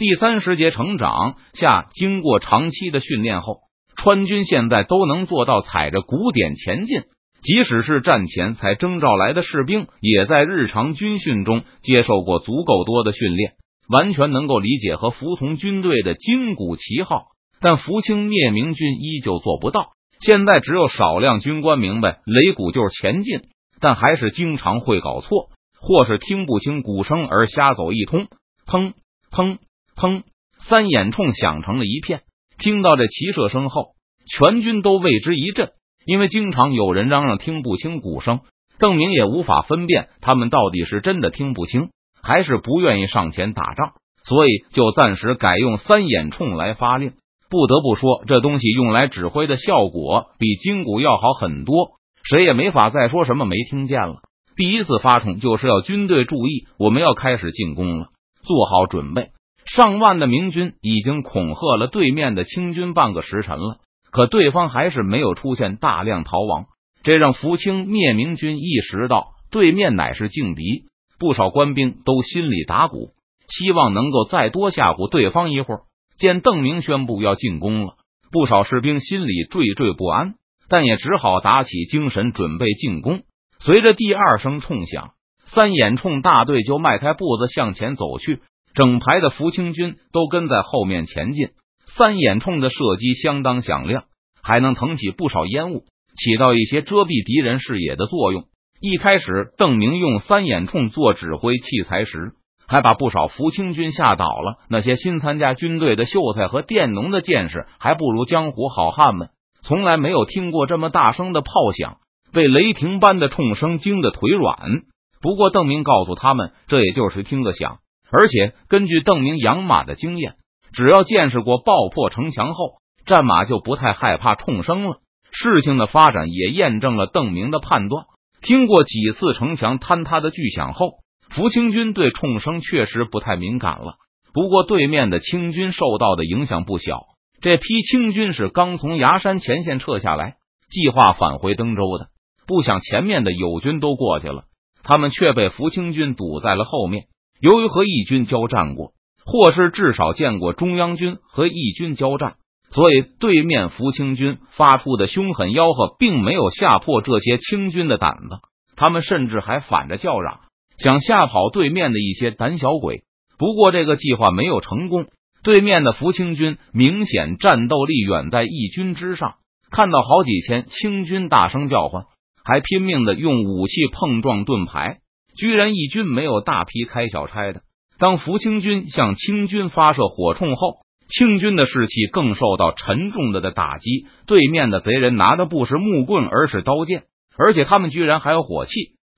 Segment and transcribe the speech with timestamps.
[0.00, 3.58] 第三十节成长下，经过长期的训练后，
[3.94, 7.02] 川军现在都能做到踩着鼓点前进。
[7.42, 13.52] 即使是战前才征召来的士兵，也在日常军训中接受过足够多的训练，
[13.90, 17.26] 完全能够理解和服从军队的金鼓旗号。
[17.60, 19.88] 但福清灭明军依旧做不到。
[20.18, 23.42] 现在只有少量军官明白擂鼓就是前进，
[23.82, 28.28] 但还是经常会搞错，或是听不清鼓声而瞎走一通。
[28.66, 28.94] 砰
[29.30, 29.58] 砰
[30.00, 30.22] 砰，
[30.66, 32.22] 三眼冲响成了一片。
[32.56, 33.88] 听到这齐射声后，
[34.26, 35.72] 全军都为之一振。
[36.06, 38.40] 因为经常有人嚷嚷听不清鼓声，
[38.78, 41.90] 邓明也无法分辨他们到底是真的听不清，
[42.22, 43.92] 还是不愿意上前打仗，
[44.24, 47.12] 所以就暂时改用三眼冲来发令。
[47.50, 51.90] 不得不说，这东西用来指挥的效果比金鼓要好很多，
[52.24, 54.22] 谁也没法再说什么没听见了。
[54.56, 58.06] 第一次发冲就是要军队注意，我们要开始进攻了，
[58.42, 59.28] 做好准备。
[59.66, 63.78] 上万的明军已经恐吓了对面的清军半个时辰了。
[64.10, 66.66] 可对方还是没有出现大量逃亡，
[67.04, 70.86] 这让福清灭明军意识到对面乃是劲敌，
[71.18, 73.10] 不少官兵都心里打鼓，
[73.48, 75.82] 希望能够再多吓唬对方一会儿。
[76.18, 77.94] 见邓明宣布要进攻了，
[78.32, 80.34] 不少士兵心里惴惴不安，
[80.68, 83.22] 但也只好打起精神准备进攻。
[83.60, 85.12] 随着第二声冲响，
[85.46, 88.40] 三眼冲大队就迈开步子向前走去，
[88.74, 91.50] 整排的福清军都跟在后面前进。
[91.86, 94.04] 三眼冲的射击相当响亮，
[94.42, 95.84] 还能腾起不少烟雾，
[96.16, 98.44] 起到一些遮蔽敌人视野的作用。
[98.80, 102.32] 一开始，邓明用三眼冲做指挥器材时，
[102.68, 104.58] 还把不少福清军吓倒了。
[104.68, 109.30] 那些新参加军队的秀才和佃农的见识还不如江湖好汉们，
[109.62, 111.98] 从来没有听过这么大声的炮响，
[112.32, 114.82] 被雷霆般的冲声惊得腿软。
[115.20, 117.80] 不过，邓明告诉他们，这也就是听个响，
[118.10, 120.34] 而且根据邓明养马的经验。
[120.72, 124.98] 只要见识过爆破城墙后，战马就不太害怕冲声了。
[125.32, 128.04] 事情的发展也验证了邓明的判断。
[128.40, 130.98] 听过几次城墙坍塌的巨响后，
[131.28, 133.94] 福清军对冲声确实不太敏感了。
[134.32, 137.00] 不过对面的清军受到的影响不小。
[137.40, 140.36] 这批清军是刚从崖山前线撤下来，
[140.68, 142.08] 计划返回登州的。
[142.46, 144.44] 不想前面的友军都过去了，
[144.82, 147.04] 他们却被福清军堵在了后面。
[147.40, 148.92] 由于和义军交战过。
[149.22, 152.34] 或是至少见过中央军和义军交战，
[152.70, 158.40] 所以对面福清军发出的凶狠吆喝，并没有吓破这些清军的胆子。
[158.74, 160.40] 他们甚至还反着叫嚷，
[160.78, 163.04] 想吓跑对面的一些胆小鬼。
[163.38, 165.06] 不过这个计划没有成功，
[165.44, 169.34] 对面的福清军明显战斗力远在义军之上。
[169.70, 172.06] 看到好几千清军大声叫唤，
[172.44, 174.98] 还拼命的用武器碰撞盾牌，
[175.40, 177.62] 居然义军没有大批开小差的。
[177.98, 184.04] 当福清军向清军发射火铳后，清军的士气更受到沉重的的打击。
[184.26, 187.04] 对面的贼人拿的不是木棍，而是刀剑，
[187.38, 188.70] 而且他们居然还有火器，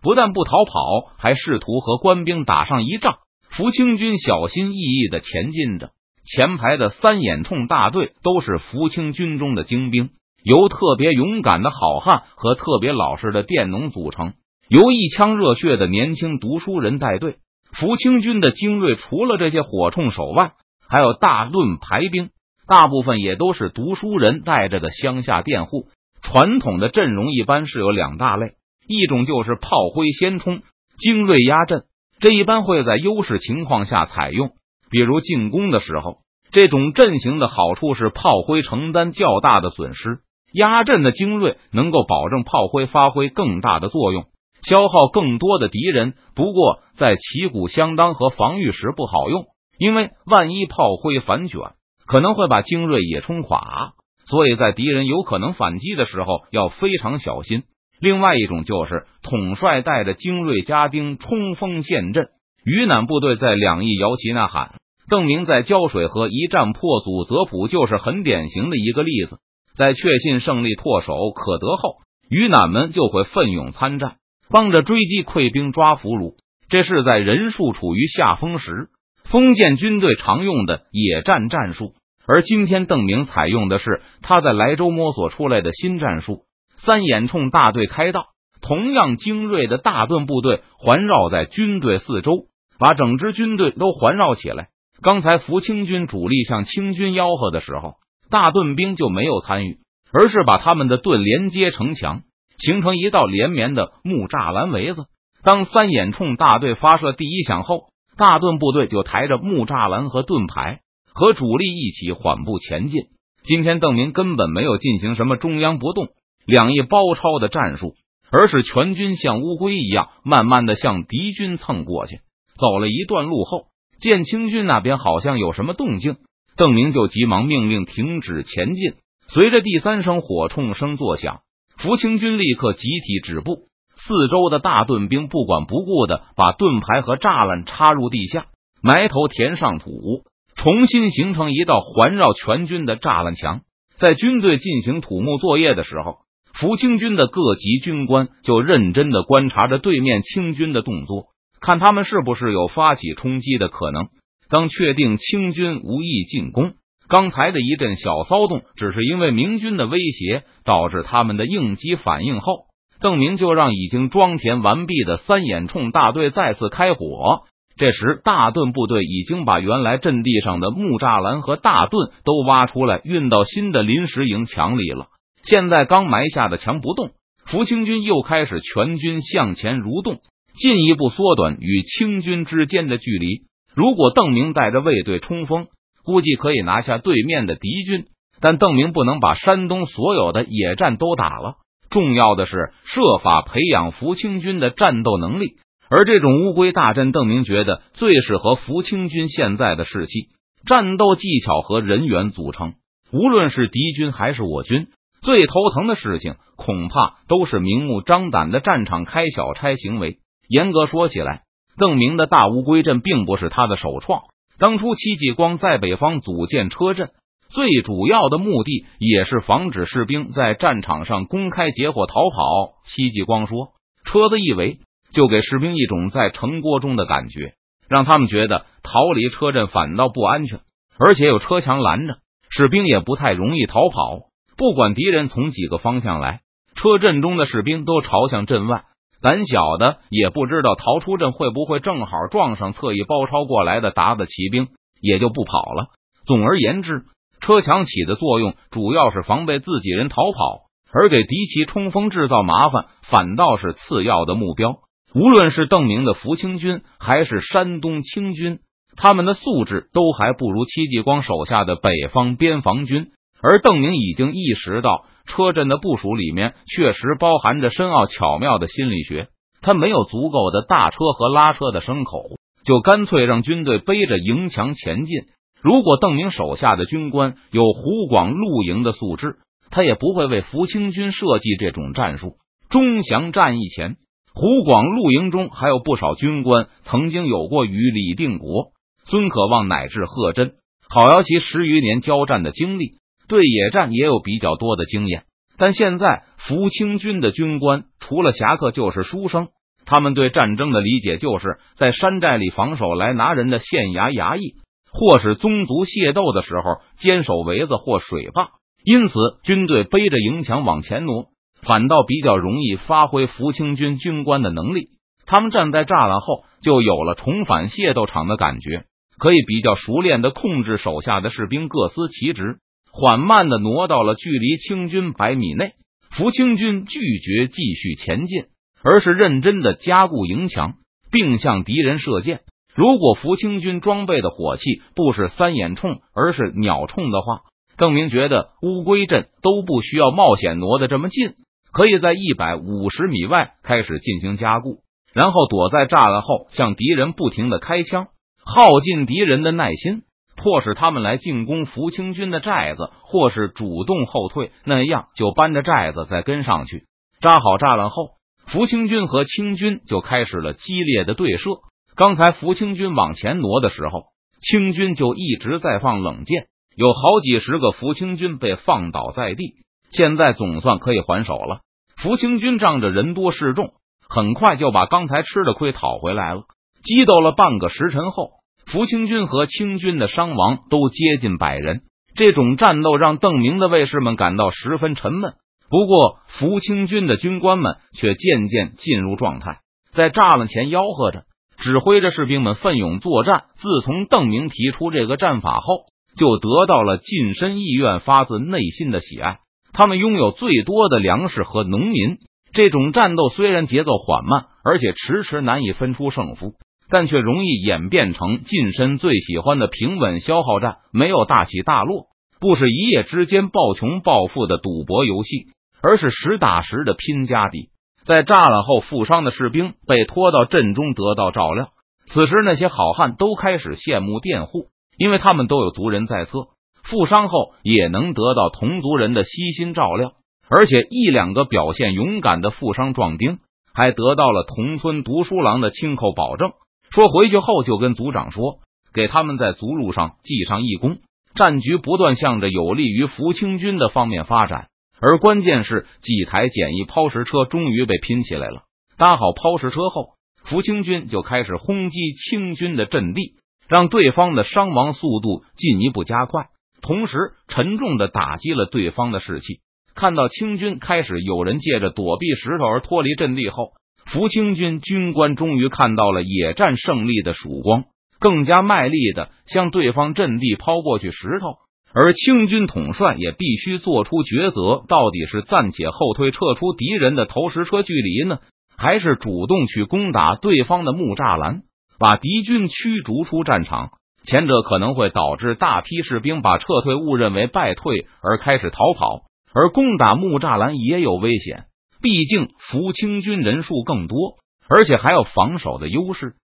[0.00, 3.18] 不但不逃跑，还试图和官兵打上一仗。
[3.50, 5.90] 福清军小心翼翼的前进着，
[6.24, 10.08] 前排的三眼冲大队都是福清军中的精兵，
[10.42, 14.32] 由特别勇敢的好汉和特别老实的佃农组成，
[14.68, 17.36] 由一腔热血的年轻读书人带队。
[17.78, 20.52] 福清军的精锐，除了这些火铳手外，
[20.88, 22.30] 还有大盾排兵，
[22.66, 25.88] 大部分也都是读书人带着的乡下佃户。
[26.22, 28.54] 传统的阵容一般是有两大类，
[28.88, 30.62] 一种就是炮灰先冲，
[30.98, 31.84] 精锐压阵，
[32.18, 34.50] 这一般会在优势情况下采用，
[34.90, 36.18] 比如进攻的时候。
[36.50, 40.20] 这种阵型的好处是炮灰承担较大的损失，
[40.52, 44.24] 压阵的精锐能够保证炮灰发挥更大的作用。
[44.68, 49.44] 消耗更多的敌人，不过在旗鼓相当和防御时不好用，
[49.78, 51.60] 因为万一炮灰反卷，
[52.04, 53.92] 可能会把精锐也冲垮，
[54.26, 57.62] 所以在敌人有可能反击的时候要非常小心。
[58.00, 62.26] 另外一种就是统帅带着精锐家丁冲锋陷阵，
[62.64, 64.74] 余南部队在两翼摇旗呐喊。
[65.08, 69.38] 邓明在胶水河一战破祖泽普就是很典型的一个例子，
[69.76, 71.98] 在确信胜利唾手可得后，
[72.28, 74.16] 余南们就会奋勇参战。
[74.48, 76.34] 帮着追击溃兵抓俘虏，
[76.68, 78.88] 这是在人数处于下风时，
[79.24, 81.94] 封建军队常用的野战战术。
[82.28, 86.42] 而今天邓明采用的是他在莱州摸索出来的新战术：
[86.76, 88.26] 三眼冲大队开道，
[88.60, 92.46] 同样精锐的大盾部队环绕在军队四周，
[92.78, 94.68] 把整支军队都环绕起来。
[95.02, 97.94] 刚才福清军主力向清军吆喝的时候，
[98.28, 99.78] 大盾兵就没有参与，
[100.12, 102.22] 而是把他们的盾连接城墙。
[102.58, 105.04] 形成一道连绵的木栅栏围子。
[105.42, 107.84] 当三眼冲大队发射第一响后，
[108.16, 110.80] 大盾部队就抬着木栅栏和盾牌，
[111.12, 113.02] 和主力一起缓步前进。
[113.44, 116.08] 今天邓明根本没有进行什么中央不动、
[116.46, 117.94] 两翼包抄的战术，
[118.30, 122.20] 而是全军像乌龟一样，慢慢的向敌军蹭过去。
[122.58, 123.66] 走了一段路后，
[124.00, 126.16] 见清军那边好像有什么动静，
[126.56, 128.94] 邓明就急忙命令停止前进。
[129.28, 131.42] 随着第三声火铳声作响，
[131.86, 133.68] 福清军立刻集体止步。
[133.94, 138.46] 四周的大盾兵不管不顾的把盾牌和栅栏插入地下，
[138.82, 140.24] 埋头填上土，
[140.56, 143.60] 重新形成一道环绕全军的栅栏墙。
[143.98, 146.16] 在军队进行土木作业的时候，
[146.54, 151.26] 福清军的各级军官就认真的观察着对面清军的动作，
[151.60, 154.08] 看他们是不是有发起冲击的可能。
[154.50, 156.72] 当确定清军无意进攻，
[157.08, 162.66] 刚才的一阵小骚动只是因为明军的威胁导致他们的应激反应后。
[162.98, 167.42] 邓明就让已经装填完毕的三眼冲大队再次开火。
[167.76, 175.08] 这时，大盾部队已经把原来阵地上的木栅栏和大盾都挖出来，运到新的临时营墙里了。
[175.42, 177.10] 现在刚埋下的墙不动，
[177.44, 180.20] 福清军又开始全军向前蠕动，
[180.58, 183.42] 进一步缩短与清军之间的距离。
[183.74, 185.66] 如果邓明带着卫队冲锋，
[186.06, 188.06] 估计可以拿下对面的敌军。
[188.40, 191.54] 但邓明不能把山东所有的野战都打了。
[191.88, 195.54] 重要的是设法培养福清军的战斗能力，
[195.88, 200.28] 而这种乌龟大阵，邓明觉得最适合福清军现在的士气、
[200.66, 202.74] 战斗技巧和人员组成。
[203.10, 204.88] 无论是敌军还是我军，
[205.22, 210.18] 最头疼的事情恐怕都是明目张胆的战场开小差行为。
[210.48, 211.44] 严格说起来，
[211.78, 214.22] 邓明的大乌龟阵并不是他的首创，
[214.58, 217.10] 当初戚继光在北方组建车阵。
[217.48, 222.74] 最主要的目的也是防止士兵在战场上公开结伙逃跑。
[222.84, 223.68] 戚继光说
[224.04, 224.80] ：“车子一围，
[225.12, 227.54] 就给士兵一种在城郭中的感觉，
[227.88, 230.58] 让他们觉得逃离车阵反倒不安全，
[230.98, 232.16] 而且有车墙拦着，
[232.50, 234.22] 士兵也不太容易逃跑。
[234.56, 236.40] 不管敌人从几个方向来，
[236.74, 238.84] 车阵中的士兵都朝向阵外。
[239.22, 244.68] 胆小的也不知道逃出阵会不会正好撞上侧翼包抄过来的鞑子骑兵，
[245.00, 245.88] 也就不跑了。
[246.26, 247.04] 总而言之。”
[247.38, 254.78] 车墙起的作用主要是防备自己人逃跑，而给敌骑冲锋制造麻烦反倒是次要的目标。
[255.14, 258.60] 无论是邓明的福清军，还是山东清军，
[258.96, 263.12] 他们的素质都还不如戚继光手下的北方边防军。
[263.40, 269.28] 而邓明已经意识到，车阵的部署里面确实包含着深奥巧妙的心理学。
[269.60, 275.22] 他没有足够的大车和拉车的牲口，就干脆让军队背着营墙前进。
[275.60, 279.38] 如果邓明手下的军官有湖广陆营的素质，
[279.70, 282.36] 他也不会为福清军设计这种战术。
[282.68, 283.96] 钟祥战役前，
[284.32, 288.72] 湖广陆营中还有不少军官曾经有过与李定国、
[289.04, 290.52] 孙可望乃至贺真、
[290.88, 295.24] 郝瑶琪十余年交战的经历，对野战也有比较多的经验。
[295.58, 299.48] 但现在福清军的军官除了侠客就是书生，
[299.84, 304.54] 他们对战争的理解就是在山寨里防守来拿人的县衙衙役。
[304.98, 308.48] 或是宗族械斗的时候坚守围子或水坝，
[308.82, 309.12] 因此
[309.42, 311.26] 军队背着营墙往前挪，
[311.60, 314.88] 反倒比较容易发挥福清军军官的能力。
[315.26, 318.84] 他们站在栅栏后，就有了重返械斗场的感觉，
[319.18, 322.56] 可以比较熟练的控制手下的士兵各司其职，
[322.98, 325.74] 缓慢的挪到了距离清军百米内。
[326.16, 328.44] 福清军拒绝继续前进，
[328.82, 330.76] 而是认真的加固营墙，
[331.12, 332.40] 并向敌人射箭。
[332.74, 334.62] 如果福清军装备的火器
[334.94, 337.42] 不是三眼铳，而是鸟铳的话，
[337.76, 341.34] 邓明觉得乌龟阵都不需要冒险挪得这么近，
[341.70, 344.78] 可以在一百五十米外开始进行加固，
[345.12, 348.08] 然后躲在栅栏后向敌人不停的开枪，
[348.42, 350.02] 耗尽敌人的耐心，
[350.36, 356.84] 迫使他们来进攻福清军的寨子，或是主动后退，那样就搬着寨子再跟上去。
[357.20, 358.10] 扎好栅栏后，
[358.46, 361.50] 福清军和清军就开始了激烈的对射。
[361.96, 364.04] 刚才福清军往前挪的时候，
[364.40, 369.54] 清军就一直在放冷箭，有好几十个福清军被放倒在地。
[369.90, 371.60] 现在总算可以还手了。
[371.96, 373.72] 福清军仗着人多势众，
[374.06, 376.42] 很快就把刚才吃的亏讨回来了。
[376.82, 378.32] 激斗了半个时辰后，
[378.70, 381.82] 福清军和清军的伤亡都接近百人。
[382.14, 385.34] 这种战斗让邓明的卫士们感到十分沉闷。
[385.68, 389.58] 不过，福清军的军官们却渐渐进入状态，
[389.92, 391.24] 在栅栏前吆喝着。
[391.58, 393.44] 指挥着士兵们奋勇作战。
[393.56, 399.38] 自从邓明提出这个战法后，就得到了近身意愿、发自内心的喜爱。
[399.72, 402.18] 他们拥有最多的粮食和农民。
[402.52, 406.54] 这种战斗虽然节奏缓慢，而且迟迟难以分出胜负，
[406.88, 412.06] 但却容易演变成近身最喜欢的平稳消耗战，没有大起大落，
[412.40, 415.46] 不是一夜之间暴穷暴富的赌博游戏，
[415.82, 417.70] 而是实打实的拼家底。
[418.04, 421.70] 在栅栏后负伤的士兵被拖到阵中得到照料，
[422.06, 424.66] 此时那些好汉都开始羡慕佃户，
[424.96, 426.46] 因为他们都有族人在侧，
[426.84, 430.12] 负伤后也能得到同族人的悉心照料，
[430.48, 433.40] 而且一两个表现勇敢的负伤壮丁
[433.74, 436.52] 还得到了同村读书郎的亲口保证。
[436.96, 438.60] 说回去后就跟族长说，
[438.94, 440.96] 给他们在族路上记上一功。
[441.34, 448.62] 战局不断向着有利于福清军的方面发展，而关键是几台简易抛石车终于被拼起来了。
[448.96, 453.34] 搭好抛石车后，福清军就开始轰击清军的阵地，
[453.68, 456.46] 让对方的伤亡速度进一步加快，
[456.80, 459.60] 同时沉重的打击了对方的士气。
[459.94, 463.72] 看到清军开始有人借着躲避石头而脱离阵地后。
[464.06, 467.84] 福清军军官终于看到了野战胜利的曙光，
[468.20, 471.56] 更加卖力的向对方阵地抛过去石头。
[471.92, 478.38] 而清军统帅也必须做出抉择：到底是暂且后退，撤出敌人的投石车距离呢，
[478.76, 481.62] 还是主动去攻打对方的木栅栏，
[481.98, 483.90] 把敌军驱逐出战场？
[484.24, 489.22] 前者可能会导致大批士兵把撤退误认为败退而开始逃跑，
[489.54, 491.64] 而攻打木栅栏也有危险。
[492.00, 494.36] 毕竟福清军人数更多，
[494.68, 496.34] 而且还有防守的优势。